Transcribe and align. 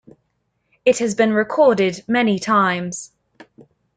It 0.83 0.97
has 0.97 1.13
been 1.13 1.31
recorded 1.31 2.03
many 2.07 2.39
times. 2.39 3.11